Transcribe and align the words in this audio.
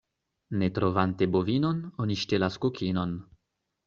Ne 0.61 0.69
trovante 0.77 1.27
bovinon, 1.35 1.83
oni 2.05 2.17
ŝtelas 2.21 2.57
kokinon. 2.65 3.15